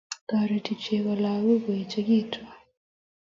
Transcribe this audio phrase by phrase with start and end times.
[0.29, 2.39] Toreti chego lagok koechikitu